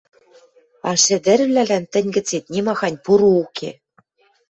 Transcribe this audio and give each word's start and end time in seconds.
А 0.89 0.91
шӹдӹрвлӓлӓн 1.03 1.83
тӹнь 1.91 2.11
гӹцет 2.15 2.45
нимахань 2.53 2.99
пуры 3.03 3.29
уке. 3.43 3.69